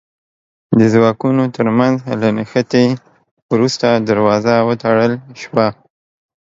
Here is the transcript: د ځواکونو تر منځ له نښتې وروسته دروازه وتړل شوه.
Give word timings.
د 0.79 0.81
ځواکونو 0.93 1.43
تر 1.55 1.67
منځ 1.77 1.97
له 2.21 2.29
نښتې 2.37 2.85
وروسته 3.51 3.87
دروازه 4.09 4.55
وتړل 4.67 5.13
شوه. 5.41 5.67